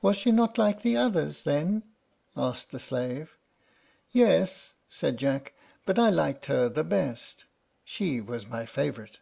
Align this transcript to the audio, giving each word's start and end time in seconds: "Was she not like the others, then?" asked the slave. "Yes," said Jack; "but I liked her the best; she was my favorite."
"Was 0.00 0.16
she 0.16 0.32
not 0.32 0.58
like 0.58 0.82
the 0.82 0.96
others, 0.96 1.42
then?" 1.42 1.84
asked 2.36 2.72
the 2.72 2.80
slave. 2.80 3.36
"Yes," 4.10 4.74
said 4.88 5.16
Jack; 5.16 5.52
"but 5.86 5.96
I 5.96 6.10
liked 6.10 6.46
her 6.46 6.68
the 6.68 6.82
best; 6.82 7.44
she 7.84 8.20
was 8.20 8.48
my 8.48 8.66
favorite." 8.66 9.20